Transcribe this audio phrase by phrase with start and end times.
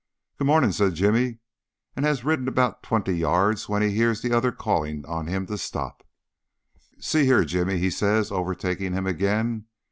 [0.39, 1.37] "Good mornin'," says Jimmy,
[1.95, 5.45] and has ridden on about twenty yards when he hears the other calling on him
[5.45, 6.03] to stop.
[6.99, 9.67] "See here, Jimmy!" he says, overtaking him again.